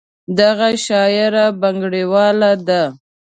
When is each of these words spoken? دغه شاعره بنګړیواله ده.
دغه 0.39 0.67
شاعره 0.85 1.45
بنګړیواله 1.61 2.51
ده. 2.67 2.83